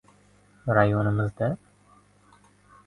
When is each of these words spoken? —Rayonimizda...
—Rayonimizda... 0.77 1.51